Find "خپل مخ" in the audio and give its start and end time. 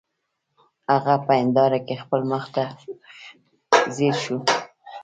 2.03-2.43